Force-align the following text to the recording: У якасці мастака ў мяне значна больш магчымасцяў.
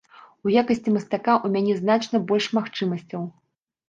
У 0.45 0.51
якасці 0.59 0.93
мастака 0.95 1.33
ў 1.33 1.47
мяне 1.55 1.75
значна 1.81 2.21
больш 2.31 2.47
магчымасцяў. 2.59 3.21